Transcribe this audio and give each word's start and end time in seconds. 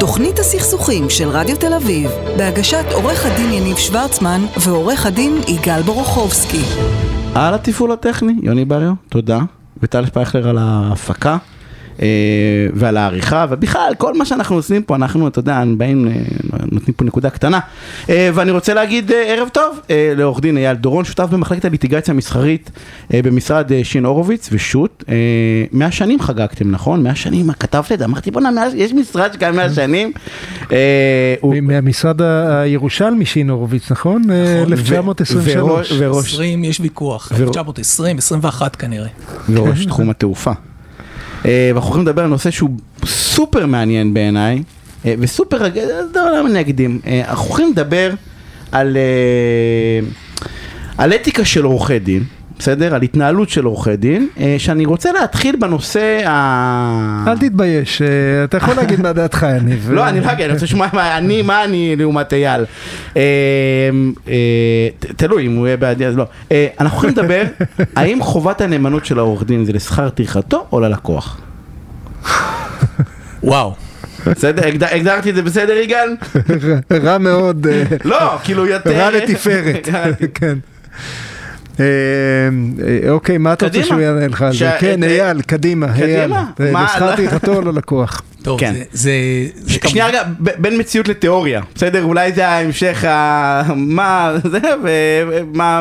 תוכנית 0.00 0.38
הסכסוכים 0.38 1.10
של 1.10 1.28
רדיו 1.28 1.56
תל 1.56 1.74
אביב, 1.74 2.10
בהגשת 2.36 2.84
עורך 2.92 3.26
הדין 3.26 3.52
יניב 3.52 3.76
שוורצמן 3.76 4.40
ועורך 4.60 5.06
הדין 5.06 5.40
יגאל 5.48 5.82
בורוכובסקי. 5.82 6.62
על 7.34 7.54
התפעול 7.54 7.92
הטכני, 7.92 8.32
יוני 8.42 8.64
בריו, 8.64 8.92
תודה. 9.08 9.38
וטל 9.82 10.06
שפייכלר 10.06 10.48
על 10.48 10.58
ההפקה. 10.58 11.36
אה, 12.02 12.06
ועל 12.74 12.96
העריכה, 12.96 13.46
ובכלל, 13.50 13.92
כל 13.98 14.14
מה 14.14 14.24
שאנחנו 14.24 14.56
עושים 14.56 14.82
פה, 14.82 14.96
אנחנו, 14.96 15.28
אתה 15.28 15.38
יודע, 15.38 15.62
באים, 15.76 16.08
אה, 16.08 16.12
נותנים 16.72 16.94
פה 16.96 17.04
נקודה 17.04 17.30
קטנה. 17.30 17.60
אה, 18.08 18.30
ואני 18.34 18.50
רוצה 18.50 18.74
להגיד 18.74 19.12
ערב 19.12 19.48
טוב 19.48 19.80
לעורך 20.16 20.40
דין 20.40 20.56
אייל 20.56 20.76
דורון, 20.76 21.04
שותף 21.04 21.26
במחלקת 21.30 21.64
הליטיגציה 21.64 22.14
המסחרית 22.14 22.70
במשרד 23.10 23.70
שין 23.82 24.04
הורוביץ 24.04 24.48
ושות'. 24.52 25.04
מאה 25.72 25.90
שנים 25.90 26.20
חגגתם, 26.20 26.70
נכון? 26.70 27.02
מאה 27.02 27.14
שנים, 27.14 27.52
כתבת 27.52 27.92
את 27.92 27.98
זה, 27.98 28.04
אמרתי 28.04 28.30
בוא'נה, 28.30 28.50
יש 28.74 28.92
משרד 28.92 29.32
שקיים 29.32 29.56
מאה 29.56 29.70
שנים. 29.70 30.12
מהמשרד 31.62 32.22
הירושלמי 32.22 33.26
שין 33.26 33.50
הורוביץ, 33.50 33.90
נכון? 33.90 34.22
1923. 34.72 36.34
20, 36.34 36.64
יש 36.64 36.80
ויכוח, 36.80 37.32
1920, 37.32 38.18
21 38.18 38.76
כנראה. 38.76 39.08
וראש 39.48 39.86
תחום 39.86 40.10
התעופה. 40.10 40.52
אה, 41.44 41.70
ואנחנו 41.74 41.88
הולכים 41.88 42.06
לדבר 42.06 42.22
על 42.22 42.28
נושא 42.28 42.50
שהוא 42.50 42.70
סופר 43.04 43.66
מעניין 43.66 44.14
בעיניי, 44.14 44.62
אה, 45.06 45.14
וסופר, 45.18 45.58
לא 46.14 46.38
למה 46.38 46.50
אני 46.50 46.60
אקדים, 46.60 47.00
אה, 47.06 47.22
אנחנו 47.28 47.48
הולכים 47.48 47.70
לדבר 47.70 48.10
על, 48.72 48.96
על 50.98 51.12
אתיקה 51.12 51.44
של 51.44 51.64
עורכי 51.64 51.98
דין. 51.98 52.22
בסדר? 52.58 52.94
על 52.94 53.02
התנהלות 53.02 53.48
של 53.48 53.64
עורכי 53.64 53.96
דין, 53.96 54.28
שאני 54.58 54.84
רוצה 54.84 55.12
להתחיל 55.12 55.56
בנושא 55.56 56.28
ה... 56.28 57.24
אל 57.28 57.38
תתבייש, 57.38 58.02
אתה 58.44 58.56
יכול 58.56 58.74
להגיד 58.74 59.00
מה 59.00 59.12
דעתך, 59.12 59.46
יניב. 59.56 59.88
לא, 59.92 60.08
אני 60.08 60.20
לא 60.20 60.32
אגיד, 60.32 60.44
אני 60.44 60.52
רוצה 60.52 60.64
לשמוע 60.64 60.86
מה 60.92 61.18
אני, 61.18 61.42
מה 61.42 61.64
אני 61.64 61.96
לעומת 61.96 62.32
אייל. 62.32 62.64
תלוי, 65.16 65.46
אם 65.46 65.56
הוא 65.56 65.66
יהיה 65.66 65.76
בעדי 65.76 66.06
אז 66.06 66.16
לא. 66.16 66.24
אנחנו 66.80 66.98
יכולים 66.98 67.14
לדבר, 67.18 67.42
האם 67.96 68.22
חובת 68.22 68.60
הנאמנות 68.60 69.04
של 69.04 69.18
העורך 69.18 69.44
דין 69.44 69.64
זה 69.64 69.72
לשכר 69.72 70.08
טרחתו 70.08 70.66
או 70.72 70.80
ללקוח? 70.80 71.43
וואו. 73.44 73.74
בסדר, 74.26 74.62
הגדרתי 74.90 75.30
את 75.30 75.34
זה 75.34 75.42
בסדר 75.42 75.72
יגאל? 75.72 76.16
רע 76.92 77.18
מאוד. 77.18 77.66
לא, 78.04 78.38
כאילו 78.44 78.66
יותר... 78.66 78.90
רע 78.98 79.10
לתפארת, 79.10 79.88
כן. 80.34 80.58
אה, 81.80 81.84
אה, 83.04 83.10
אוקיי, 83.10 83.38
מה 83.38 83.52
אתה 83.52 83.66
רוצה 83.66 83.82
שהוא 83.84 84.00
יענה 84.00 84.28
לך 84.28 84.42
על 84.42 84.52
זה? 84.52 84.70
כן, 84.80 85.02
אייל, 85.02 85.42
קדימה, 85.42 85.86
אייל. 85.96 86.32
נבחרתי 86.58 87.28
איתו 87.28 87.62
ללקוח. 87.62 88.22
טוב, 88.42 88.60
כן. 88.60 88.74
זה... 88.92 89.12
שנייה 89.66 90.06
רגע, 90.06 90.22
בין 90.38 90.80
מציאות 90.80 91.08
לתיאוריה, 91.08 91.60
בסדר? 91.74 92.04
אולי 92.04 92.32
זה 92.32 92.48
ההמשך, 92.48 93.04
מה 93.76 94.32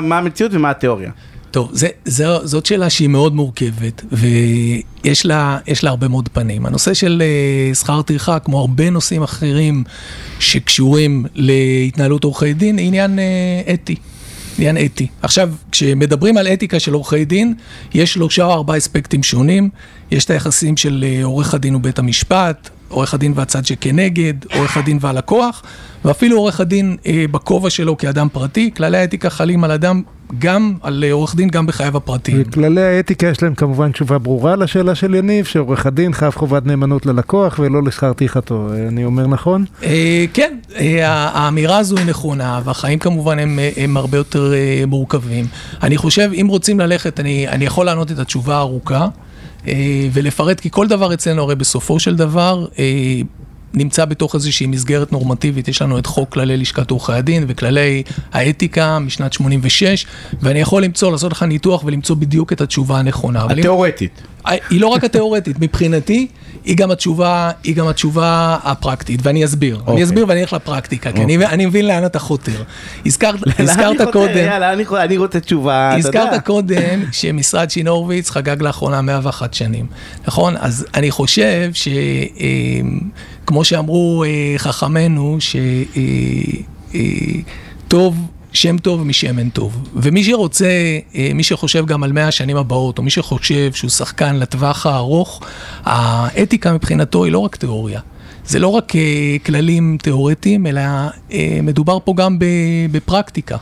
מה 0.02 0.18
המציאות 0.18 0.54
ומה 0.54 0.70
התיאוריה. 0.70 1.12
טוב, 1.54 1.70
זה, 1.74 1.88
זה, 2.06 2.26
זאת 2.44 2.66
שאלה 2.66 2.90
שהיא 2.90 3.08
מאוד 3.08 3.36
מורכבת, 3.36 4.04
ויש 4.12 5.26
לה, 5.26 5.58
לה 5.84 5.90
הרבה 5.90 6.08
מאוד 6.08 6.30
פנים. 6.34 6.66
הנושא 6.66 6.94
של 6.94 7.24
uh, 7.72 7.76
שכר 7.76 8.02
טרחה, 8.02 8.40
כמו 8.40 8.60
הרבה 8.60 8.90
נושאים 8.90 9.24
אחרים 9.24 9.84
שקשורים 10.40 11.26
להתנהלות 11.36 12.24
עורכי 12.24 12.54
דין, 12.54 12.78
היא 12.78 12.88
עניין 12.88 13.20
uh, 13.20 13.74
אתי. 13.74 13.96
עניין 14.58 14.78
אתי. 14.78 15.08
עכשיו, 15.22 15.50
כשמדברים 15.72 16.38
על 16.38 16.48
אתיקה 16.48 16.80
של 16.80 16.94
עורכי 16.94 17.26
דין, 17.26 17.54
יש 17.94 18.14
שלושה 18.14 18.46
או 18.46 18.54
ארבעה 18.54 18.78
אספקטים 18.78 19.24
שונים. 19.24 19.70
יש 20.12 20.26
את 20.26 20.30
היחסים 20.30 20.78
של 20.78 21.06
uh, 21.22 21.26
עורך 21.26 21.54
הדין 21.54 21.76
ובית 21.76 22.00
המשפט, 22.00 22.70
עורך 22.94 23.14
הדין 23.14 23.34
והצד 23.36 23.66
שכנגד, 23.66 24.34
עורך 24.54 24.78
הדין 24.78 24.98
והלקוח, 25.02 25.64
ואפילו 26.06 26.38
עורך 26.38 26.60
הדין 26.60 26.98
אה, 27.06 27.26
בכובע 27.32 27.70
שלו 27.70 27.98
כאדם 27.98 28.28
פרטי. 28.32 28.72
כללי 28.76 28.98
האתיקה 28.98 29.30
חלים 29.30 29.64
על 29.64 29.72
אדם, 29.72 30.02
גם 30.40 30.74
על 30.82 31.04
עורך 31.12 31.36
דין, 31.36 31.50
גם 31.50 31.66
בחייו 31.66 31.98
הפרטיים. 31.98 32.42
וכללי 32.42 32.82
האתיקה 32.82 33.28
יש 33.28 33.44
להם 33.44 33.56
כמובן 33.56 33.92
תשובה 33.92 34.18
ברורה 34.18 34.56
לשאלה 34.56 34.96
של 34.96 35.16
יניב, 35.16 35.46
שעורך 35.46 35.86
הדין 35.86 36.14
חייב 36.14 36.34
חובת 36.34 36.66
נאמנות 36.66 37.06
ללקוח 37.06 37.60
ולא 37.60 37.84
לשכר 37.84 38.14
טרחתו. 38.14 38.68
אני 38.88 39.06
אומר 39.06 39.28
נכון? 39.28 39.66
אה, 39.84 40.26
כן, 40.34 40.58
אה, 40.76 41.08
האמירה 41.10 41.78
הזו 41.78 41.98
היא 41.98 42.06
נכונה, 42.06 42.62
והחיים 42.64 43.00
כמובן 43.00 43.40
הם, 43.40 43.60
הם 43.78 43.98
הרבה 43.98 44.18
יותר 44.18 44.54
אה, 44.54 44.84
מורכבים. 44.88 45.46
אני 45.84 45.98
חושב, 45.98 46.30
אם 46.34 46.48
רוצים 46.50 46.80
ללכת, 46.80 47.20
אני, 47.20 47.48
אני 47.48 47.66
יכול 47.66 47.86
לענות 47.86 48.12
את 48.12 48.20
התשובה 48.20 48.56
הארוכה. 48.56 49.08
אה, 49.68 50.08
ולפרט, 50.14 50.60
כי 50.60 50.70
כל 50.72 50.88
דבר 50.88 51.14
אצלנו 51.14 51.42
הרי 51.42 51.56
בסופו 51.56 52.00
של 52.00 52.16
דבר 52.16 52.66
אה, 52.80 52.86
נמצא 53.74 54.06
בתוך 54.06 54.36
איזושהי 54.36 54.68
מסגרת 54.68 55.12
נורמטיבית, 55.12 55.68
יש 55.68 55.82
לנו 55.82 55.98
את 55.98 56.06
חוק 56.06 56.34
כללי 56.34 56.58
לשכת 56.58 56.92
עורכי 56.92 57.14
הדין 57.14 57.46
וכללי 57.48 58.04
האתיקה 58.34 59.00
משנת 59.00 59.34
86, 59.34 60.06
ואני 60.42 60.60
יכול 60.60 60.84
למצוא, 60.84 61.12
לעשות 61.12 61.32
לך 61.32 61.44
ניתוח 61.44 61.84
ולמצוא 61.84 62.16
בדיוק 62.16 62.54
את 62.54 62.62
התשובה 62.62 63.00
הנכונה. 63.00 63.46
התיאורטית. 63.50 64.22
היא 64.46 64.82
לא 64.82 64.88
רק 64.88 65.04
התיאורטית, 65.04 65.58
מבחינתי, 65.60 66.28
היא 66.66 66.78
גם 66.78 66.92
התשובה, 66.92 67.52
היא 67.64 67.76
גם 67.76 67.88
התשובה 67.88 68.58
הפרקטית, 68.64 69.20
ואני 69.24 69.46
אסביר. 69.46 69.76
Okay. 69.76 69.80
אני 69.80 69.88
אוקיי. 69.88 70.04
אסביר 70.04 70.26
ואני 70.28 70.42
אלך 70.42 70.54
לפרקטיקה, 70.54 71.10
okay. 71.10 71.14
כי 71.14 71.24
אני, 71.24 71.38
אוקיי. 71.38 71.50
אני 71.50 71.66
מבין 71.66 71.88
לאן 71.88 72.06
אתה 72.06 72.20
חותר. 72.20 72.64
הזכרת, 73.06 73.40
הזכרת 73.60 74.12
קודם... 74.14 74.38
יאללה, 74.38 74.74
אני, 74.74 74.84
אני 75.00 75.18
רוצה 75.18 75.40
תשובה, 75.40 75.90
אתה 75.90 76.08
יודע. 76.08 76.22
הזכרת 76.22 76.46
קודם 76.46 77.00
שמשרד 77.12 77.70
שינורוביץ 77.70 78.30
חגג 78.30 78.62
לאחרונה 78.62 79.02
101 79.02 79.54
שנים, 79.54 79.86
נכון? 80.28 80.56
אז 80.60 80.86
אני 80.94 81.12
חושב 81.12 81.72
שכמו 81.74 83.60
אה, 83.60 83.66
שאמרו 83.66 84.24
אה, 84.24 84.54
חכמינו, 84.58 85.38
שטוב... 87.90 88.16
אה, 88.16 88.33
שם 88.54 88.78
טוב 88.78 89.04
משמן 89.04 89.50
טוב. 89.50 89.90
ומי 89.96 90.24
שרוצה, 90.24 90.68
אה, 91.16 91.32
מי 91.36 91.44
שחושב 91.44 91.86
גם 91.86 92.04
על 92.04 92.12
מאה 92.12 92.28
השנים 92.28 92.58
הבאות, 92.58 92.98
או 92.98 93.04
מי 93.04 93.10
שחושב 93.10 93.74
שהוא 93.74 93.90
שחקן 93.90 94.36
לטווח 94.36 94.86
הארוך, 94.86 95.42
האתיקה 95.84 96.74
מבחינתו 96.74 97.24
היא 97.24 97.32
לא 97.32 97.40
רק 97.40 97.56
תיאוריה. 97.56 98.00
זה 98.46 98.60
לא 98.60 98.68
רק 98.68 98.96
אה, 98.96 99.36
כללים 99.46 99.98
תיאורטיים, 100.02 100.68
אלא 100.68 100.82
אה, 101.32 101.60
מדובר 101.64 101.98
פה 102.04 102.14
גם 102.18 102.38
בפרקטיקה. 102.92 103.58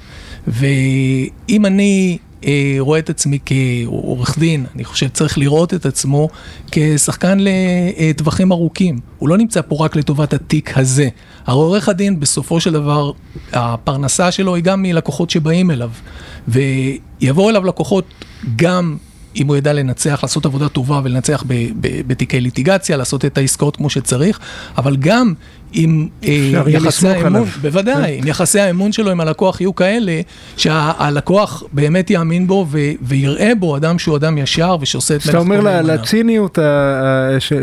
ואם 0.48 1.66
אני 1.66 2.18
אה, 2.46 2.76
רואה 2.80 3.00
את 3.00 3.10
עצמי 3.10 3.40
כעורך 3.46 4.40
דין, 4.40 4.66
אני 4.76 4.84
חושב 4.84 5.08
שצריך 5.08 5.38
לראות 5.38 5.74
את 5.74 5.86
עצמו 5.86 6.30
כשחקן 6.72 7.38
לטווחים 7.40 8.52
ארוכים. 8.52 9.00
הוא 9.18 9.30
לא 9.30 9.38
נמצא 9.38 9.62
פה 9.68 9.86
רק 9.86 9.96
לטובת 9.96 10.34
התיק 10.34 10.78
הזה. 10.78 11.10
הרי 11.46 11.60
עורך 11.60 11.90
הדין 11.90 12.20
בסופו 12.20 12.60
של 12.60 12.74
דבר, 12.74 13.12
הפרנסה 13.54 14.32
שלו 14.32 14.56
היא 14.56 14.64
גם 14.64 14.82
מלקוחות 14.82 15.30
שבאים 15.30 15.72
אליו. 15.72 15.90
ויבואו 16.48 17.50
אליו 17.50 17.66
לקוחות 17.66 18.06
גם 18.56 18.98
אם 19.36 19.48
הוא 19.48 19.56
ידע 19.56 19.74
לנצח, 19.74 20.20
לעשות 20.24 20.46
עבודה 20.46 20.70
טובה 20.70 21.02
ולנצח 21.04 21.44
בתיקי 21.80 22.42
ליטיגציה, 22.42 22.98
לעשות 22.98 23.26
את 23.26 23.38
העסקאות 23.38 23.76
כמו 23.76 23.90
שצריך, 23.90 24.40
אבל 24.78 24.98
גם 24.98 25.34
אם 25.74 26.08
אה, 26.24 26.62
יחסי 26.68 27.08
האמון, 27.08 27.46
בוודאי, 27.62 28.20
אם 28.20 28.28
יחסי 28.28 28.60
האמון 28.60 28.92
שלו 28.92 29.12
עם 29.12 29.20
הלקוח 29.20 29.62
יהיו 29.62 29.76
כאלה, 29.76 30.22
שהלקוח 30.58 31.64
באמת 31.74 32.10
יאמין 32.10 32.48
בו 32.48 32.68
ויראה 33.02 33.52
בו 33.60 33.78
אדם 33.78 34.00
שהוא 34.00 34.18
אדם 34.18 34.38
ישר 34.38 34.78
ושעושה 34.82 35.16
את 35.16 35.20
מלאכתו. 35.26 35.32
אתה 35.32 35.38
אומר 35.38 35.82
לציניות 35.82 36.60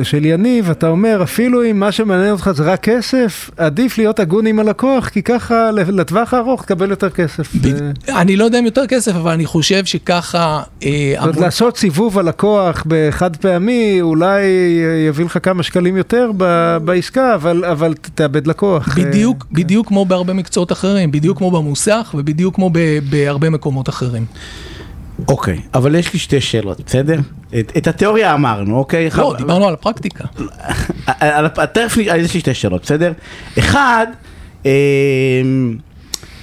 של 0.03 0.25
יניב, 0.25 0.71
אתה 0.71 0.89
אומר, 0.89 1.23
אפילו 1.23 1.65
אם 1.71 1.81
מה 1.81 1.93
שמעניין 1.93 2.31
אותך 2.33 2.51
זה 2.55 2.63
רק 2.63 2.81
כסף, 2.83 3.51
עדיף 3.57 3.99
להיות 3.99 4.21
הגון 4.21 4.47
עם 4.47 4.59
הלקוח, 4.59 5.09
כי 5.09 5.23
ככה 5.23 5.71
לטווח 5.73 6.35
הארוך 6.35 6.63
תקבל 6.63 6.91
יותר 6.91 7.11
כסף. 7.11 7.53
אני 8.09 8.37
לא 8.37 8.45
יודע 8.45 8.59
אם 8.59 8.65
יותר 8.65 8.87
כסף, 8.87 9.15
אבל 9.15 9.33
אני 9.33 9.47
חושב 9.47 9.85
שככה... 9.85 10.63
אה, 10.85 11.15
לעשות 11.41 11.77
סיבוב 11.77 12.19
הלקוח 12.19 12.85
בחד 12.87 13.37
פעמי, 13.37 13.99
אולי 14.01 14.43
יביא 15.09 15.25
לך 15.25 15.39
כמה 15.43 15.63
שקלים 15.63 15.97
יותר 15.97 16.31
בעסקה, 16.85 17.35
אבל 17.35 17.95
תאבד 18.15 18.47
לקוח. 18.47 18.99
בדיוק, 18.99 19.43
אה, 19.43 19.49
בדיוק 19.53 19.89
כמו 19.89 20.05
בהרבה 20.05 20.33
מקצועות 20.33 20.73
אחרים, 20.73 21.11
בדיוק 21.11 21.39
כמו 21.39 21.51
במוסך 21.51 22.15
ובדיוק 22.19 22.55
כמו 22.55 22.71
בהרבה 23.11 23.51
מקומות 23.51 23.89
אחרים. 23.89 24.25
אוקיי, 25.29 25.61
אבל 25.75 25.95
יש 25.95 26.13
לי 26.13 26.19
שתי 26.19 26.41
שאלות, 26.41 26.81
בסדר? 26.87 27.21
את, 27.59 27.73
את 27.77 27.87
התיאוריה 27.87 28.35
אמרנו, 28.35 28.77
אוקיי? 28.77 29.09
לא, 29.17 29.35
דיברנו 29.39 29.69
על 29.69 29.75
הפרקטיקה. 29.75 30.25
תכף 31.75 31.97
יש 31.97 32.35
לי 32.35 32.41
שתי 32.41 32.55
שאלות, 32.55 32.83
בסדר? 32.83 33.13
אחד, 33.59 34.07
אמ, 34.65 34.71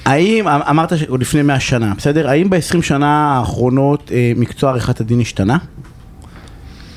האם, 0.06 0.48
אמרת 0.48 0.92
לפני 1.20 1.42
100 1.42 1.60
שנה, 1.60 1.94
בסדר? 1.98 2.30
האם 2.30 2.50
ב-20 2.50 2.82
שנה 2.82 3.38
האחרונות 3.38 4.12
אה, 4.14 4.32
מקצוע 4.36 4.70
עריכת 4.70 5.02
הדין 5.02 5.20
השתנה? 5.20 5.58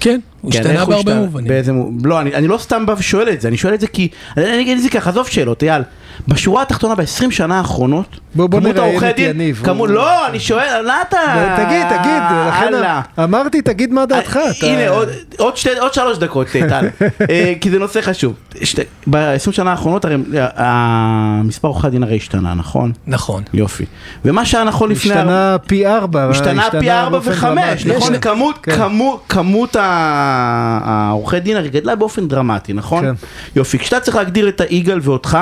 כן, 0.01 0.21
הוא 0.41 0.53
כן, 0.53 0.59
השתנה 0.59 0.75
בהרבה 0.75 0.97
השתנה? 0.97 1.15
מובנים. 1.15 1.49
באיזה 1.49 1.73
לא, 2.05 2.21
אני, 2.21 2.35
אני 2.35 2.49
לא 2.49 2.59
סתם 2.59 2.87
בא 2.87 2.95
ושואל 2.99 3.29
את 3.29 3.41
זה, 3.41 3.49
אני 3.49 3.57
שואל 3.57 3.75
את 3.75 3.81
זה 3.81 3.87
כי, 3.87 4.09
אני, 4.37 4.47
אני 4.55 4.61
אגיד 4.63 4.77
את 4.77 4.83
זה 4.83 4.91
ככה, 4.91 5.11
עזוב 5.11 5.27
שאלות, 5.29 5.63
אייל. 5.63 5.83
בשורה 6.29 6.63
התחתונה, 6.63 6.95
ב-20 6.95 7.05
שנה 7.31 7.59
האחרונות, 7.59 8.21
בוא- 8.35 8.47
בוא 8.47 8.61
כמות 8.61 8.77
העורכי 8.77 9.13
דין, 9.13 9.55
כמות, 9.65 9.89
הוא- 9.89 9.97
לא, 9.97 10.27
אני 10.27 10.41
שואל, 10.41 10.81
למה 10.83 11.03
אתה... 11.09 11.17
תגיד, 11.57 11.99
תגיד, 11.99 12.23
לכן. 12.49 12.75
אמרתי, 13.23 13.63
תגיד 13.63 13.93
מה 13.93 14.07
דעתך. 14.07 14.37
אה, 14.37 14.51
אתה- 14.51 14.67
הנה, 14.67 14.89
עוד- 14.89 15.09
עוד 15.39 15.57
שתי- 15.57 15.79
עוד 15.79 15.95
שלוש 15.95 16.19
דקות, 16.19 16.47
טל, 16.69 16.87
אה, 17.31 17.53
כי 17.61 17.71
זה 17.71 17.79
נושא 17.79 18.01
חשוב. 18.01 18.33
ב-20 19.11 19.53
שנה 19.53 19.71
האחרונות, 19.71 20.05
הרי 20.05 20.15
אה, 20.37 20.49
המספר 20.57 21.69
עורכי 21.69 21.87
הדין 21.87 22.03
הרי 22.03 22.17
השתנה, 22.17 22.55
נכון? 22.55 22.93
נכון. 23.07 23.43
יופי. 23.55 23.85
ומה 24.25 24.47
שהיה 24.47 24.65
נכון 24.65 24.91
לפני... 24.91 25.13
השתנה 25.13 25.57
פי 25.67 25.87
ארבע. 25.87 26.29
השתנה 26.31 26.69
פי 26.81 26.91
ארבע 26.91 27.19
וחמש. 27.23 27.87
נכון? 27.87 28.19
כמות, 28.19 28.59
כן. 28.63 28.77
כמות, 28.77 29.25
כמות 29.29 29.77
ה- 29.77 30.28
העורכי 30.85 31.41
דין 31.41 31.57
הרי 31.57 31.69
גדלה 31.69 31.95
באופן 31.97 32.29
דרמטי, 32.29 32.73
נכון? 32.73 33.05
כן. 33.05 33.15
יופי, 33.57 33.79
כשאתה 33.79 34.01
צריך 34.01 34.17
להגדיר 34.17 34.49
את 34.49 34.61
היגאל 34.61 34.99
ואותך, 35.03 35.39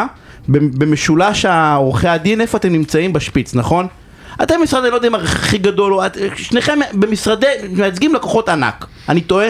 במשולש 0.48 1.44
העורכי 1.44 2.08
הדין, 2.08 2.40
איפה 2.40 2.58
אתם 2.58 2.72
נמצאים 2.72 3.12
בשפיץ, 3.12 3.54
נכון? 3.54 3.86
אתם 4.42 4.54
משרד, 4.62 4.82
אני 4.82 4.90
לא 4.90 4.96
יודע 4.96 5.08
אם 5.08 5.14
הכי 5.14 5.58
גדול, 5.58 5.94
או 5.94 6.06
את- 6.06 6.16
שניכם 6.36 6.78
במשרדי, 6.94 7.46
מייצגים 7.70 8.14
לקוחות 8.14 8.48
ענק, 8.48 8.86
אני 9.08 9.20
טועה? 9.20 9.46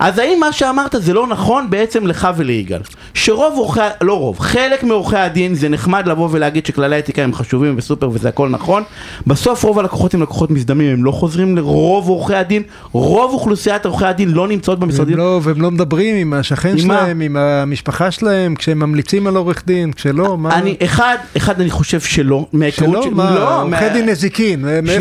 אז 0.00 0.18
האם 0.18 0.40
מה 0.40 0.52
שאמרת 0.52 0.94
זה 0.98 1.14
לא 1.14 1.26
נכון 1.26 1.70
בעצם 1.70 2.06
לך 2.06 2.28
וליגאל? 2.36 2.80
שרוב 3.14 3.54
עורכי, 3.56 3.80
לא 4.00 4.18
רוב, 4.18 4.38
חלק 4.40 4.82
מעורכי 4.82 5.16
הדין 5.16 5.54
זה 5.54 5.68
נחמד 5.68 6.06
לבוא 6.08 6.28
ולהגיד 6.32 6.66
שכללי 6.66 6.96
האתיקה 6.96 7.22
הם 7.22 7.34
חשובים 7.34 7.74
וסופר 7.76 8.08
וזה 8.12 8.28
הכל 8.28 8.48
נכון 8.48 8.82
בסוף 9.26 9.62
רוב 9.62 9.78
הלקוחות 9.78 10.14
הם 10.14 10.22
לקוחות 10.22 10.50
מזדמנים, 10.50 10.92
הם 10.92 11.04
לא 11.04 11.10
חוזרים 11.10 11.56
לרוב 11.56 12.08
עורכי 12.08 12.34
הדין 12.34 12.62
רוב 12.92 13.32
אוכלוסיית 13.32 13.86
עורכי 13.86 14.04
הדין 14.06 14.28
לא 14.30 14.48
נמצאות 14.48 14.78
במשרדים 14.78 15.16
לא, 15.16 15.40
והם 15.42 15.60
לא 15.62 15.70
מדברים 15.70 16.16
עם 16.16 16.32
השכן? 16.32 16.78
שלהם, 16.78 17.20
עם 17.20 17.36
המשפחה 17.36 18.10
שלהם, 18.10 18.54
כשהם 18.54 18.78
ממליצים 18.78 19.26
על 19.26 19.36
עורך 19.36 19.62
דין, 19.66 19.92
כשלא, 19.92 20.38
מה? 20.38 20.54
אני, 20.58 20.76
אחד, 20.84 21.16
אחד 21.36 21.60
אני 21.60 21.70
חושב 21.70 22.00
שלא, 22.00 22.46
מההיכרות 22.52 23.02
שלא, 23.02 23.12
מה, 23.12 23.34
לא, 23.34 23.62
עורכי 23.62 23.88
דין 23.88 24.08
נזיקין, 24.08 24.60
שנייה, 24.60 24.80
מאיפה, 24.82 24.98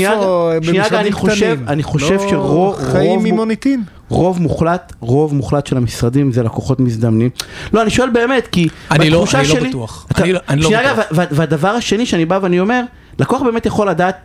שנייה, 0.63 0.83
במשרדים 0.83 0.99
אני 1.05 1.11
חושב- 1.11 1.53
קטנים. 1.55 1.67
אני 1.67 1.83
חושב 1.83 2.13
לא 2.15 2.29
שרוב- 2.29 2.75
חיים 2.91 3.19
רוב- 3.19 3.23
ממוניטין. 3.27 3.83
רוב 4.11 4.41
מוחלט, 4.41 4.93
רוב 4.99 5.35
מוחלט 5.35 5.67
של 5.67 5.77
המשרדים 5.77 6.31
זה 6.31 6.43
לקוחות 6.43 6.79
מזדמנים. 6.79 7.29
לא, 7.73 7.81
אני 7.81 7.89
שואל 7.89 8.09
באמת, 8.09 8.47
כי 8.47 8.67
אני 8.91 9.09
לא- 9.09 9.17
בתחושה 9.19 9.39
אני 9.39 9.47
לא 9.47 9.55
שלי- 9.55 9.69
בטוח. 9.69 10.07
אתה- 10.11 10.23
אני 10.23 10.33
לא- 10.33 10.39
אני 10.49 10.61
לא 10.61 10.67
שנייה, 10.67 10.93
בטוח. 10.93 11.05
רגע, 11.19 11.25
והדבר 11.31 11.67
השני 11.69 12.05
שאני 12.05 12.25
בא 12.25 12.39
ואני 12.41 12.59
אומר, 12.59 12.83
לקוח 13.19 13.41
באמת 13.41 13.65
יכול 13.65 13.89
לדעת 13.89 14.17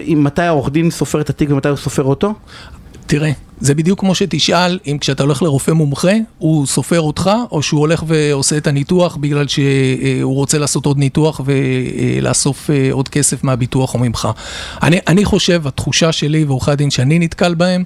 אם 0.00 0.24
מתי 0.24 0.42
העורך 0.42 0.70
דין 0.70 0.90
סופר 0.90 1.20
את 1.20 1.30
התיק 1.30 1.50
ומתי 1.50 1.68
הוא 1.68 1.76
סופר 1.76 2.02
אותו? 2.04 2.34
תראה, 3.06 3.30
זה 3.62 3.74
בדיוק 3.74 4.00
כמו 4.00 4.14
שתשאל 4.14 4.78
אם 4.86 4.98
כשאתה 5.00 5.22
הולך 5.22 5.42
לרופא 5.42 5.70
מומחה, 5.70 6.12
הוא 6.38 6.66
סופר 6.66 7.00
אותך, 7.00 7.30
או 7.50 7.62
שהוא 7.62 7.80
הולך 7.80 8.04
ועושה 8.06 8.56
את 8.56 8.66
הניתוח 8.66 9.16
בגלל 9.16 9.46
שהוא 9.48 10.34
רוצה 10.34 10.58
לעשות 10.58 10.86
עוד 10.86 10.98
ניתוח 10.98 11.40
ולאסוף 11.44 12.70
אה, 12.70 12.88
עוד 12.92 13.08
כסף 13.08 13.44
מהביטוח 13.44 13.94
או 13.94 13.98
ממך. 13.98 14.28
אני, 14.82 14.98
אני 15.08 15.24
חושב, 15.24 15.66
התחושה 15.66 16.12
שלי 16.12 16.44
ועורכי 16.44 16.70
הדין 16.70 16.90
שאני 16.90 17.18
נתקל 17.18 17.54
בהם, 17.54 17.84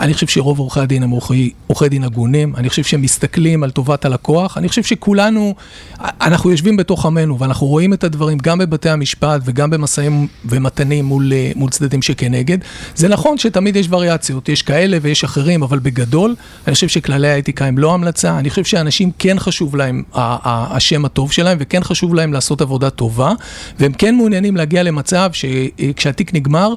אני 0.00 0.14
חושב 0.14 0.26
שרוב 0.26 0.58
עורכי 0.58 0.80
הדין 0.80 1.02
הם 1.02 1.10
עורכי, 1.10 1.88
דין 1.88 2.04
הגונים, 2.04 2.56
אני 2.56 2.68
חושב 2.68 2.82
שהם 2.82 3.02
מסתכלים 3.02 3.62
על 3.62 3.70
טובת 3.70 4.04
הלקוח, 4.04 4.58
אני 4.58 4.68
חושב 4.68 4.82
שכולנו, 4.82 5.54
אנחנו 6.00 6.50
יושבים 6.50 6.76
בתוך 6.76 7.06
עמנו 7.06 7.38
ואנחנו 7.38 7.66
רואים 7.66 7.92
את 7.92 8.04
הדברים 8.04 8.38
גם 8.38 8.58
בבתי 8.58 8.90
המשפט 8.90 9.40
וגם 9.44 9.70
במשאים 9.70 10.26
ומתנים 10.44 11.04
מול, 11.04 11.32
אה, 11.32 11.52
מול 11.56 11.70
צדדים 11.70 12.02
שכנגד. 12.02 12.58
זה 12.94 13.08
נכון 13.08 13.38
שתמיד 13.38 13.76
יש 13.76 13.86
וריאציות, 13.90 14.48
יש 14.48 14.62
כאלה 14.62 14.98
ויש 15.02 15.11
אחרים, 15.24 15.62
אבל 15.62 15.78
בגדול, 15.78 16.34
אני 16.66 16.74
חושב 16.74 16.88
שכללי 16.88 17.28
האתיקה 17.28 17.64
הם 17.64 17.78
לא 17.78 17.94
המלצה, 17.94 18.38
אני 18.38 18.50
חושב 18.50 18.64
שאנשים 18.64 19.10
כן 19.18 19.38
חשוב 19.38 19.76
להם 19.76 20.02
השם 20.14 21.04
הטוב 21.04 21.32
שלהם 21.32 21.58
וכן 21.60 21.84
חשוב 21.84 22.14
להם 22.14 22.32
לעשות 22.32 22.60
עבודה 22.60 22.90
טובה, 22.90 23.32
והם 23.78 23.92
כן 23.92 24.14
מעוניינים 24.14 24.56
להגיע 24.56 24.82
למצב 24.82 25.30
שכשהתיק 25.32 26.34
נגמר, 26.34 26.74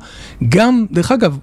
גם, 0.50 0.86
דרך 0.92 1.12
אגב, 1.12 1.38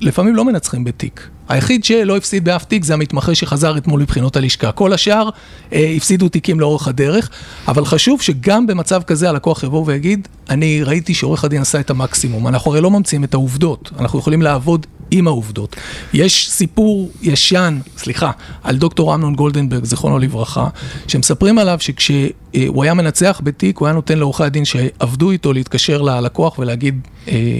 לפעמים 0.00 0.36
לא 0.36 0.44
מנצחים 0.44 0.84
בתיק. 0.84 1.28
היחיד 1.48 1.84
שלא 1.84 2.16
הפסיד 2.16 2.44
באף 2.44 2.64
תיק 2.64 2.84
זה 2.84 2.94
המתמחה 2.94 3.34
שחזר 3.34 3.76
אתמול 3.76 4.00
מבחינות 4.00 4.36
הלשכה. 4.36 4.72
כל 4.72 4.92
השאר 4.92 5.28
אה, 5.72 5.92
הפסידו 5.96 6.28
תיקים 6.28 6.60
לאורך 6.60 6.88
הדרך, 6.88 7.30
אבל 7.68 7.84
חשוב 7.84 8.22
שגם 8.22 8.66
במצב 8.66 9.02
כזה 9.02 9.28
הלקוח 9.28 9.62
יבוא 9.62 9.84
ויגיד, 9.86 10.28
אני 10.50 10.82
ראיתי 10.82 11.14
שעורך 11.14 11.44
הדין 11.44 11.62
עשה 11.62 11.80
את 11.80 11.90
המקסימום. 11.90 12.48
אנחנו 12.48 12.70
הרי 12.70 12.80
לא 12.80 12.90
ממציאים 12.90 13.24
את 13.24 13.34
העובדות, 13.34 13.90
אנחנו 13.98 14.18
יכולים 14.18 14.42
לעבוד 14.42 14.86
עם 15.10 15.26
העובדות. 15.26 15.76
יש 16.12 16.50
סיפור 16.50 17.10
ישן, 17.22 17.78
סליחה, 17.96 18.30
על 18.62 18.76
דוקטור 18.76 19.14
אמנון 19.14 19.34
גולדנברג, 19.34 19.84
זיכרונו 19.84 20.18
לברכה, 20.18 20.68
שמספרים 21.08 21.58
עליו 21.58 21.76
שכשהוא 21.80 22.82
היה 22.82 22.94
מנצח 22.94 23.40
בתיק, 23.44 23.78
הוא 23.78 23.86
היה 23.86 23.94
נותן 23.94 24.18
לעורכי 24.18 24.44
הדין 24.44 24.64
שעבדו 24.64 25.30
איתו 25.30 25.52
להתקשר 25.52 26.02
ללקוח 26.02 26.58
ולהגיד, 26.58 27.00
אה, 27.28 27.58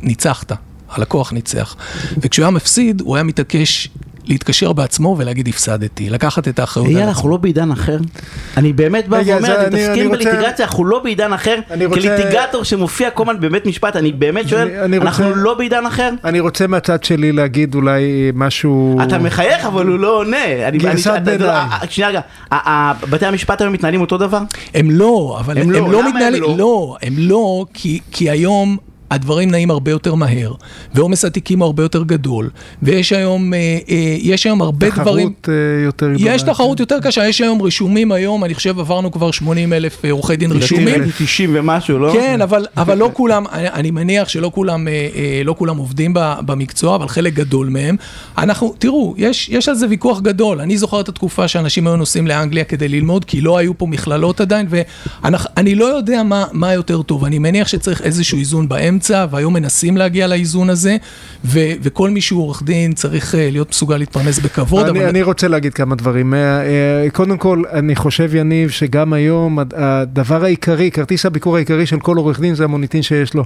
ניצחת. 0.00 0.52
הלקוח 0.88 1.32
ניצח. 1.32 1.76
וכשהוא 2.18 2.44
היה 2.44 2.50
מפסיד, 2.50 3.00
הוא 3.00 3.16
היה 3.16 3.22
מתעקש 3.22 3.88
להתקשר 4.26 4.72
בעצמו 4.72 5.14
ולהגיד 5.18 5.48
הפסדתי, 5.48 6.10
לקחת 6.10 6.48
את 6.48 6.58
האחריות. 6.58 6.88
אייל, 6.88 7.02
אנחנו 7.08 7.28
לא 7.28 7.36
בעידן 7.36 7.70
אחר. 7.70 7.98
אני 8.56 8.72
באמת 8.72 9.08
בא 9.08 9.20
ואומר, 9.26 9.38
אתם 9.54 9.60
אני- 9.60 9.66
מתעסקים 9.66 9.92
אני 9.92 10.16
רוצה- 10.16 10.30
בליטיגציה, 10.30 10.66
אנחנו 10.66 10.84
לא 10.84 10.98
בעידן 10.98 11.32
אחר. 11.32 11.58
אני 11.70 11.84
רוצה- 11.86 12.00
כליטיגטור 12.00 12.64
שמופיע 12.64 13.10
כל 13.10 13.22
הזמן 13.22 13.40
בבית 13.40 13.66
משפט, 13.66 13.96
אני 13.96 14.12
באמת 14.12 14.48
שואל, 14.48 14.62
אני- 14.68 14.80
אני 14.80 14.98
אנחנו 14.98 15.24
רוצה- 15.28 15.40
לא 15.40 15.54
בעידן 15.54 15.86
אחר? 15.86 16.10
אני 16.24 16.40
רוצה 16.40 16.66
מהצד 16.66 17.04
שלי 17.04 17.32
להגיד 17.32 17.74
אולי 17.74 18.02
משהו... 18.34 18.98
אתה 19.02 19.18
מחייך 19.18 19.64
אבל 19.66 19.86
הוא 19.86 19.98
לא 19.98 20.18
עונה. 20.18 20.36
אני- 20.68 20.78
גרסת 20.78 21.10
ביניים. 21.24 21.50
אה, 21.50 21.68
אה, 21.82 21.86
שנייה 21.90 22.10
רגע, 22.10 22.20
בתי 23.10 23.26
המשפט 23.26 23.60
היום 23.60 23.72
מתנהלים 23.72 24.00
אותו 24.00 24.18
דבר? 24.18 24.40
הם 24.74 24.90
לא, 24.90 25.36
אבל 25.40 25.58
הם 25.58 25.70
לא, 25.70 25.92
לא 25.92 26.08
מתנהלים, 26.08 26.42
לא? 26.42 26.54
לא, 26.58 26.96
הם 27.02 27.14
לא, 27.18 27.64
כי 28.12 28.30
היום 28.30 28.76
הדברים 29.16 29.50
נעים 29.50 29.70
הרבה 29.70 29.90
יותר 29.90 30.14
מהר, 30.14 30.52
ועומס 30.94 31.24
התיקים 31.24 31.58
הוא 31.58 31.66
הרבה 31.66 31.82
יותר 31.82 32.02
גדול, 32.02 32.50
ויש 32.82 33.12
היום, 33.12 33.54
אה, 33.54 33.78
אה, 33.88 34.16
יש 34.20 34.46
היום 34.46 34.62
הרבה 34.62 34.90
דברים... 34.90 35.28
תחרות 35.28 35.48
אה, 35.48 35.84
יותר 35.84 36.12
גדולה. 36.12 36.34
יש 36.34 36.42
תחרות 36.42 36.80
יותר 36.80 37.00
קשה, 37.00 37.28
יש 37.28 37.40
היום 37.40 37.62
רישומים 37.62 38.12
היום, 38.12 38.44
אני 38.44 38.54
חושב 38.54 38.78
עברנו 38.78 39.12
כבר 39.12 39.30
80 39.30 39.72
אלף 39.72 40.04
אה, 40.04 40.10
עורכי 40.10 40.36
דין. 40.36 40.50
לדעתי 40.50 41.10
90 41.18 41.50
ומשהו, 41.54 41.98
לא? 41.98 42.12
כן, 42.12 42.40
אבל, 42.42 42.66
אבל 42.76 42.98
לא 42.98 43.10
כולם, 43.12 43.44
אני, 43.52 43.68
אני 43.68 43.90
מניח 43.90 44.28
שלא 44.28 44.50
כולם, 44.54 44.88
אה, 44.88 45.08
אה, 45.14 45.42
לא 45.44 45.54
כולם 45.58 45.76
עובדים 45.76 46.14
ב, 46.14 46.34
במקצוע, 46.46 46.94
אבל 46.94 47.08
חלק 47.08 47.34
גדול 47.34 47.68
מהם. 47.68 47.96
אנחנו, 48.38 48.74
תראו, 48.78 49.14
יש, 49.16 49.48
יש 49.48 49.68
על 49.68 49.74
זה 49.74 49.86
ויכוח 49.88 50.20
גדול. 50.20 50.60
אני 50.60 50.78
זוכר 50.78 51.00
את 51.00 51.08
התקופה 51.08 51.48
שאנשים 51.48 51.86
היו 51.86 51.96
נוסעים 51.96 52.26
לאנגליה 52.26 52.64
כדי 52.64 52.88
ללמוד, 52.88 53.24
כי 53.24 53.40
לא 53.40 53.58
היו 53.58 53.78
פה 53.78 53.86
מכללות 53.86 54.40
עדיין, 54.40 54.66
ואני 54.70 55.74
לא 55.74 55.84
יודע 55.84 56.22
מה, 56.22 56.44
מה 56.52 56.72
יותר 56.72 57.02
טוב. 57.02 57.24
אני 57.24 57.38
מניח 57.38 57.68
שצריך 57.68 58.02
איזשהו 58.02 58.38
איזון 58.38 58.68
באמצע, 58.68 59.05
והיום 59.30 59.54
מנסים 59.54 59.96
להגיע 59.96 60.26
לאיזון 60.26 60.70
הזה, 60.70 60.96
ו, 61.44 61.60
וכל 61.82 62.10
מי 62.10 62.20
שהוא 62.20 62.42
עורך 62.42 62.62
דין 62.62 62.92
צריך 62.92 63.34
אה, 63.34 63.48
להיות 63.50 63.70
מסוגל 63.70 63.96
להתפרנס 63.96 64.38
בכבוד. 64.38 64.88
אני, 64.88 64.98
אבל... 64.98 65.08
אני 65.08 65.22
רוצה 65.22 65.48
להגיד 65.48 65.74
כמה 65.74 65.94
דברים. 65.94 66.34
אה, 66.34 66.38
אה, 66.38 67.10
קודם 67.12 67.38
כל, 67.38 67.62
אני 67.72 67.96
חושב, 67.96 68.34
יניב, 68.34 68.70
שגם 68.70 69.12
היום 69.12 69.58
הד- 69.58 69.74
הדבר 69.76 70.44
העיקרי, 70.44 70.90
כרטיס 70.90 71.26
הביקור 71.26 71.56
העיקרי 71.56 71.86
של 71.86 72.00
כל 72.00 72.16
עורך 72.16 72.40
דין 72.40 72.54
זה 72.54 72.64
המוניטין 72.64 73.02
שיש 73.02 73.34
לו. 73.34 73.44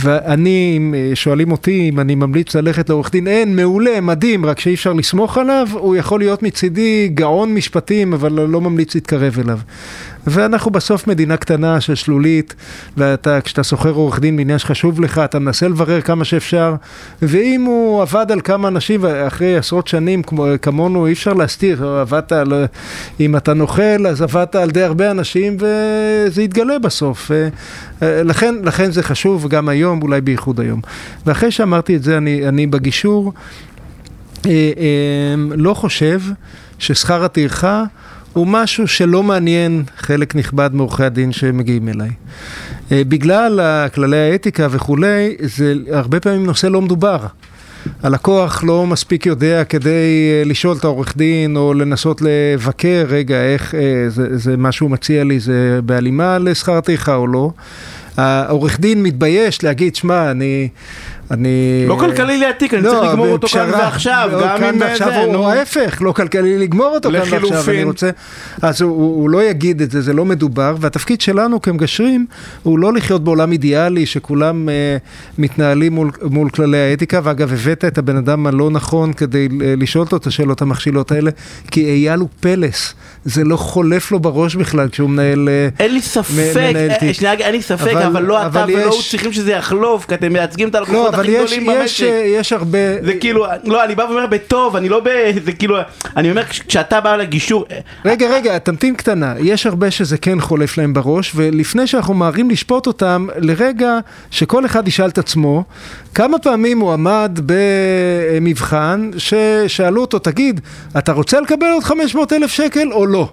ואני, 0.00 0.74
אם 0.76 0.94
שואלים 1.14 1.52
אותי 1.52 1.88
אם 1.92 2.00
אני 2.00 2.14
ממליץ 2.14 2.56
ללכת 2.56 2.88
לעורך 2.88 3.10
דין, 3.10 3.28
אין, 3.28 3.56
מעולה, 3.56 4.00
מדהים, 4.00 4.46
רק 4.46 4.60
שאי 4.60 4.74
אפשר 4.74 4.92
לסמוך 4.92 5.38
עליו, 5.38 5.68
הוא 5.72 5.96
יכול 5.96 6.20
להיות 6.20 6.42
מצידי 6.42 7.08
גאון 7.14 7.54
משפטים, 7.54 8.12
אבל 8.12 8.32
לא 8.32 8.60
ממליץ 8.60 8.94
להתקרב 8.94 9.38
אליו. 9.44 9.58
ואנחנו 10.26 10.70
בסוף 10.70 11.06
מדינה 11.06 11.36
קטנה 11.36 11.80
של 11.80 11.94
שלולית, 11.94 12.54
ואתה, 12.96 13.40
כשאתה 13.40 13.64
שוכר 13.64 13.90
עורך 13.90 14.20
דין 14.20 14.36
בעניין 14.36 14.58
שחשוב 14.84 15.00
לך, 15.00 15.18
אתה 15.18 15.38
מנסה 15.38 15.68
לברר 15.68 16.00
כמה 16.00 16.24
שאפשר, 16.24 16.74
ואם 17.22 17.62
הוא 17.62 18.02
עבד 18.02 18.26
על 18.32 18.40
כמה 18.40 18.68
אנשים, 18.68 19.00
ואחרי 19.02 19.56
עשרות 19.56 19.88
שנים 19.88 20.22
כמו, 20.22 20.46
כמונו, 20.62 21.06
אי 21.06 21.12
אפשר 21.12 21.32
להסתיר, 21.32 21.86
עבדת 21.86 22.32
על, 22.32 22.52
אם 23.20 23.36
אתה 23.36 23.54
נוכל, 23.54 24.06
אז 24.08 24.22
עבדת 24.22 24.54
על 24.54 24.70
די 24.70 24.82
הרבה 24.82 25.10
אנשים, 25.10 25.56
וזה 25.56 26.42
יתגלה 26.42 26.78
בסוף. 26.78 27.30
אה, 27.30 27.48
אה, 28.02 28.22
לכן, 28.22 28.54
לכן 28.62 28.90
זה 28.90 29.02
חשוב, 29.02 29.48
גם 29.48 29.68
היום, 29.68 30.02
אולי 30.02 30.20
בייחוד 30.20 30.60
היום. 30.60 30.80
ואחרי 31.26 31.50
שאמרתי 31.50 31.96
את 31.96 32.02
זה, 32.02 32.16
אני, 32.16 32.48
אני 32.48 32.66
בגישור 32.66 33.32
אה, 34.46 34.50
לא 35.56 35.74
חושב 35.74 36.20
ששכר 36.78 37.24
הטרחה 37.24 37.84
הוא 38.32 38.46
משהו 38.46 38.88
שלא 38.88 39.22
מעניין 39.22 39.82
חלק 39.96 40.34
נכבד 40.34 40.70
מעורכי 40.72 41.04
הדין 41.04 41.32
שמגיעים 41.32 41.88
אליי. 41.88 42.10
אה, 42.92 43.02
בגלל 43.08 43.60
כללי 43.94 44.30
האתיקה 44.30 44.66
וכולי, 44.70 45.36
זה 45.40 45.74
הרבה 45.92 46.20
פעמים 46.20 46.46
נושא 46.46 46.66
לא 46.66 46.82
מדובר. 46.82 47.18
הלקוח 48.02 48.64
לא 48.64 48.86
מספיק 48.86 49.26
יודע 49.26 49.64
כדי 49.64 49.90
אה, 49.90 50.42
לשאול 50.44 50.76
את 50.76 50.84
העורך 50.84 51.16
דין 51.16 51.56
או 51.56 51.74
לנסות 51.74 52.22
לבקר, 52.24 53.04
רגע, 53.08 53.42
איך 53.42 53.74
אה, 53.74 53.80
זה, 54.08 54.38
זה 54.38 54.56
מה 54.56 54.72
שהוא 54.72 54.90
מציע 54.90 55.24
לי, 55.24 55.40
זה 55.40 55.80
בהלימה 55.84 56.38
לשכר 56.38 56.76
הטרחה 56.76 57.14
או 57.14 57.26
לא. 57.26 57.50
העורך 58.16 58.80
דין 58.80 59.02
מתבייש 59.02 59.64
להגיד, 59.64 59.94
שמע, 59.94 60.30
אני 60.30 60.68
אני... 61.30 61.84
לא 61.88 61.96
כלכלי 62.00 62.38
להעתיק, 62.38 62.74
אני 62.74 62.82
צריך 62.82 63.10
לגמור 63.10 63.28
אותו 63.28 63.48
כאן 63.48 63.70
ועכשיו, 63.72 64.28
לא, 64.32 64.40
גם 64.42 64.58
כאן 64.58 64.74
אם 64.74 64.80
ועכשיו 64.80 65.08
זה, 65.08 65.18
הוא 65.18 65.32
נו. 65.32 65.48
ההפך, 65.48 65.98
לא 66.00 66.12
כלכלי 66.12 66.58
לגמור 66.58 66.86
אותו 66.94 67.10
כאן 67.10 67.18
ועכשיו, 67.18 67.38
לחילופין. 67.38 67.74
אני 67.74 67.84
רוצה... 67.84 68.10
אז 68.62 68.82
הוא, 68.82 68.90
הוא, 68.90 69.16
הוא 69.22 69.30
לא 69.30 69.42
יגיד 69.44 69.82
את 69.82 69.90
זה, 69.90 70.00
זה 70.00 70.12
לא 70.12 70.24
מדובר, 70.24 70.76
והתפקיד 70.80 71.20
שלנו 71.20 71.62
כמגשרים 71.62 72.26
הוא 72.62 72.78
לא 72.78 72.92
לחיות 72.92 73.24
בעולם 73.24 73.52
אידיאלי 73.52 74.06
שכולם 74.06 74.68
אה, 74.68 74.96
מתנהלים 75.38 75.92
מול, 75.92 76.10
מול 76.22 76.50
כללי 76.50 76.78
האתיקה, 76.78 77.20
ואגב, 77.24 77.52
הבאת 77.52 77.84
את 77.84 77.98
הבן 77.98 78.16
אדם 78.16 78.46
הלא 78.46 78.70
נכון 78.70 79.12
כדי 79.12 79.48
אה, 79.62 79.74
לשאול 79.78 80.04
אותו 80.04 80.16
את 80.16 80.26
השאלות 80.26 80.62
המכשילות 80.62 81.12
האלה, 81.12 81.30
כי 81.70 81.84
אייל 81.84 82.20
הוא 82.20 82.28
פלס, 82.40 82.94
זה 83.24 83.44
לא 83.44 83.56
חולף 83.56 84.12
לו 84.12 84.20
בראש 84.20 84.54
בכלל 84.54 84.88
כשהוא 84.88 85.10
מנהל... 85.10 85.48
אה, 85.48 85.68
אין 85.84 85.94
לי 85.94 86.00
ספק, 86.00 86.30
מנהל 86.56 86.76
אה, 87.24 87.32
אין 87.32 87.54
לי 87.54 87.62
ספק, 87.62 87.92
אבל- 87.92 88.02
אבל 88.02 88.22
לא 88.22 88.38
אתה 88.38 88.46
אבל 88.46 88.72
ולא 88.74 88.84
הוא 88.84 89.02
צריכים 89.10 89.32
שזה 89.32 89.52
יחלוף, 89.52 90.06
כי 90.06 90.14
אתם 90.14 90.32
מייצגים 90.32 90.68
את 90.68 90.74
לא, 90.74 90.78
הלקוחות 90.78 91.13
אבל 91.14 91.28
יש, 91.28 91.52
יש. 91.52 92.02
אה, 92.02 92.08
יש 92.26 92.52
הרבה... 92.52 92.78
זה 93.04 93.14
כאילו, 93.14 93.46
לא, 93.64 93.84
אני 93.84 93.94
בא 93.94 94.02
ואומר 94.02 94.26
בטוב, 94.26 94.76
אני 94.76 94.88
לא 94.88 95.00
ב... 95.00 95.08
זה 95.44 95.52
כאילו, 95.52 95.76
אני 96.16 96.30
אומר, 96.30 96.44
כש- 96.44 96.60
כשאתה 96.68 97.00
בא 97.00 97.16
לגישור, 97.16 97.64
אה, 97.70 97.78
רגע, 98.04 98.26
רגע, 98.30 98.58
תמתין 98.58 98.94
קטנה. 98.94 99.34
יש 99.38 99.66
הרבה 99.66 99.90
שזה 99.90 100.18
כן 100.18 100.40
חולף 100.40 100.78
להם 100.78 100.94
בראש, 100.94 101.32
ולפני 101.34 101.86
שאנחנו 101.86 102.14
מהרים 102.14 102.50
לשפוט 102.50 102.86
אותם, 102.86 103.26
לרגע 103.38 103.98
שכל 104.30 104.66
אחד 104.66 104.88
ישאל 104.88 105.08
את 105.08 105.18
עצמו, 105.18 105.64
כמה 106.14 106.38
פעמים 106.38 106.78
הוא 106.80 106.92
עמד 106.92 107.40
במבחן 107.46 109.10
ששאלו 109.18 110.00
אותו, 110.00 110.18
תגיד, 110.18 110.60
אתה 110.98 111.12
רוצה 111.12 111.40
לקבל 111.40 111.66
עוד 111.74 111.84
500 111.84 112.32
אלף 112.32 112.50
שקל 112.50 112.92
או 112.92 113.06
לא? 113.06 113.28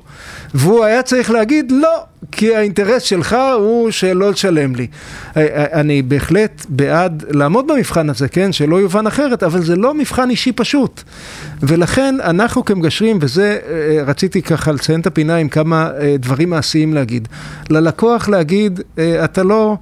והוא 0.54 0.86
היה 0.86 1.02
צריך 1.02 1.32
להגיד 1.32 1.72
לא, 1.72 1.90
כי 2.32 2.56
האינטרס 2.56 3.04
שלך 3.04 3.38
הוא 3.58 3.92
שלא 3.92 4.32
לשלם 4.32 4.76
לי. 4.76 4.88
אה, 5.38 5.42
אה, 5.42 5.80
אני 5.80 6.02
בהחלט 6.02 6.66
בעד 6.70 7.24
לעמוד 7.30 7.68
במבחן 7.68 8.10
הזה, 8.10 8.28
כן? 8.28 8.52
שלא 8.52 8.82
יובן 8.82 9.08
אחרת, 9.08 9.44
אבל 9.44 9.62
זה 9.62 9.76
לא 9.76 9.94
מבחן 9.94 10.30
אישי 10.30 10.52
פשוט. 10.52 11.04
ולכן 11.64 12.16
אנחנו 12.24 12.66
כמגשרים, 12.66 13.18
וזה 13.22 13.60
אה, 13.70 14.04
רציתי 14.04 14.42
ככה 14.42 14.72
לציין 14.72 15.00
את 15.00 15.08
הפינה 15.08 15.36
עם 15.36 15.50
כמה 15.50 15.90
דברים 16.20 16.50
מעשיים 16.50 16.94
להגיד. 16.94 17.28
ללקוח 17.70 18.30
להגיד, 18.30 18.80
אתה 19.24 19.44
לא 19.44 19.78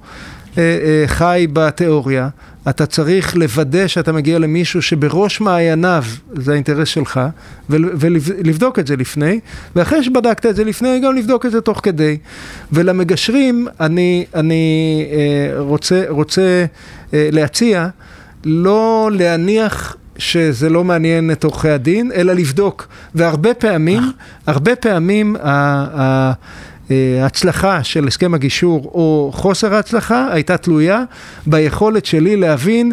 חי 1.06 1.46
בתיאוריה, 1.52 2.28
אתה 2.68 2.86
צריך 2.86 3.36
לוודא 3.36 3.86
שאתה 3.86 4.12
מגיע 4.12 4.38
למישהו 4.38 4.82
שבראש 4.82 5.40
מעייניו 5.40 6.04
זה 6.34 6.52
האינטרס 6.52 6.88
שלך, 6.88 7.20
ול- 7.70 7.90
ולבדוק 7.94 8.78
את 8.78 8.86
זה 8.86 8.96
לפני, 8.96 9.40
ואחרי 9.76 10.02
שבדקת 10.02 10.46
את 10.46 10.56
זה 10.56 10.64
לפני, 10.64 11.00
גם 11.04 11.16
לבדוק 11.16 11.46
את 11.46 11.50
זה 11.50 11.60
תוך 11.60 11.80
כדי. 11.82 12.16
ולמגשרים, 12.72 13.66
אני, 13.80 14.24
אני 14.34 15.04
אה, 15.12 15.60
רוצה, 15.60 16.04
רוצה 16.08 16.64
אה, 17.14 17.28
להציע 17.32 17.88
לא 18.44 19.10
להניח 19.12 19.96
שזה 20.18 20.68
לא 20.68 20.84
מעניין 20.84 21.30
את 21.30 21.44
עורכי 21.44 21.68
הדין, 21.68 22.12
אלא 22.14 22.32
לבדוק. 22.32 22.86
והרבה 23.14 23.54
פעמים, 23.54 24.02
הרבה 24.46 24.76
פעמים 24.76 25.36
ה- 25.36 25.40
ה- 25.42 25.98
אה, 26.00 26.32
ההצלחה 27.22 27.84
של 27.84 28.06
הסכם 28.06 28.34
הגישור 28.34 28.90
או 28.94 29.30
חוסר 29.34 29.74
ההצלחה 29.74 30.28
הייתה 30.32 30.56
תלויה 30.56 31.02
ביכולת 31.46 32.04
שלי 32.06 32.36
להבין 32.36 32.92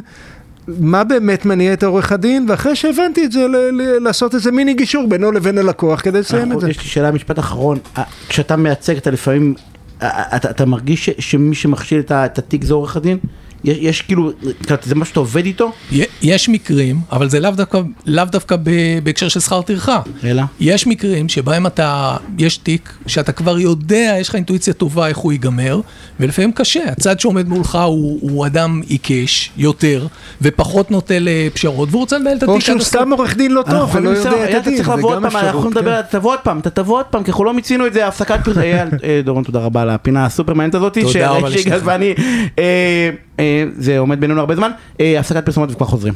מה 0.79 1.03
באמת 1.03 1.45
מניע 1.45 1.73
את 1.73 1.83
העורך 1.83 2.11
הדין, 2.11 2.45
ואחרי 2.49 2.75
שהבנתי 2.75 3.25
את 3.25 3.31
זה, 3.31 3.47
ל- 3.47 3.55
ל- 3.81 4.03
לעשות 4.03 4.35
איזה 4.35 4.51
מיני 4.51 4.73
גישור 4.73 5.07
בינו 5.09 5.31
לבין 5.31 5.57
הלקוח 5.57 6.01
כדי 6.01 6.19
לסיים 6.19 6.51
את 6.51 6.59
זה. 6.59 6.69
יש 6.69 6.83
לי 6.83 6.89
שאלה, 6.89 7.11
משפט 7.11 7.39
אחרון, 7.39 7.77
אה, 7.97 8.03
כשאתה 8.29 8.55
מייצג, 8.55 8.97
אתה 8.97 9.11
לפעמים, 9.11 9.53
אה, 10.01 10.35
אתה 10.35 10.49
אתה 10.49 10.65
מרגיש 10.65 11.05
ש- 11.09 11.29
שמי 11.31 11.55
שמכשיל 11.55 11.99
את 11.99 12.11
ה- 12.11 12.25
את 12.25 12.37
התיק 12.39 12.63
זה 12.63 12.73
עורך 12.73 12.97
הדין? 12.97 13.17
יש- 13.63 13.77
יש 13.81 14.01
כאילו, 14.01 14.31
זה 14.83 14.95
מה 14.95 15.05
שאתה 15.05 15.19
עובד 15.19 15.45
איתו? 15.45 15.71
יש 16.21 16.50
מקרים, 16.50 17.00
אבל 17.12 17.29
זה 17.29 17.39
לאו 17.39 17.51
דווקא, 17.51 17.81
לאו 18.05 18.25
דווקא 18.25 18.55
ב- 18.63 18.69
בהקשר 19.03 19.27
של 19.27 19.39
שכר 19.39 19.62
טרחה. 19.62 20.00
אלא? 20.24 20.43
יש 20.59 20.88
מקרים 20.88 21.29
שבהם 21.29 21.67
אתה, 21.67 22.17
יש 22.38 22.57
תיק 22.57 22.93
שאתה 23.07 23.31
כבר 23.31 23.59
יודע, 23.59 24.15
יש 24.19 24.29
לך 24.29 24.36
אינטואיציה 24.36 24.74
טובה 24.74 25.07
איך 25.07 25.17
הוא 25.17 25.31
ייגמר, 25.31 25.81
ולפעמים 26.19 26.51
קשה. 26.51 26.83
הצד 26.88 27.19
שעומד 27.19 27.47
מולך 27.50 27.75
הוא, 27.75 28.19
הוא 28.21 28.45
אדם 28.45 28.81
עיקש 28.88 29.51
יותר, 29.57 30.07
ופחות 30.41 30.91
נוטה 30.91 31.13
לפשרות, 31.19 31.89
והוא 31.91 32.00
רוצה 32.01 32.17
לנהל 32.17 32.38
את 32.38 32.43
או 32.43 32.53
התיק 32.55 32.65
שהוא 32.65 32.75
עד 32.75 32.81
הסוף. 32.81 32.89
סתם 32.93 33.12
עורך 33.12 33.38
דין 33.38 33.51
לא 33.51 33.63
אנחנו 33.67 33.79
טוב 33.79 33.95
ולא 33.95 34.09
יודע 34.09 34.29
את 34.29 34.33
אייל, 34.33 34.43
הדין, 34.43 34.59
אתה 34.59 34.83
צריך 34.83 34.88
זה 34.88 34.93
לבוא 34.95 35.09
עוד 35.15 35.24
גם 35.24 35.29
פעם, 35.29 35.45
אנחנו. 35.45 35.69
נדבר, 35.69 35.93
כן. 35.93 36.00
אתה 36.00 36.19
תבוא 36.19 36.31
עוד 36.31 36.39
פעם, 36.39 36.59
אתה 36.59 36.69
תבוא 36.69 36.97
עוד 36.97 37.05
פעם, 37.05 37.24
כי 37.24 37.31
אנחנו 37.31 37.43
לא 37.45 37.53
מיצינו 37.53 37.88
את 37.88 37.93
זה, 37.93 38.07
הפסקת 38.07 38.39
פרסום, 38.43 38.63
אייל, 38.63 38.88
אה, 39.03 39.21
דורון, 39.24 39.43
תודה 39.43 39.59
רבה 39.59 39.81
על 39.81 39.89
הפינה 39.89 40.25
הסופר 40.25 40.53
מעניינת 40.53 40.75
הזאת, 40.75 40.97
תודה 40.97 41.29
רבה 41.29 41.50
לשניכם. 41.50 41.88
אה, 43.39 43.63
זה 43.77 44.00
עומד 44.00 44.20
בינינו 44.20 44.39
הרבה 44.39 44.56
זמן, 44.56 44.72
אה, 45.00 45.20
הפסקת 45.20 45.46
פרסומות 45.46 45.72
וכבר 45.72 45.86
חוזרים. 45.86 46.13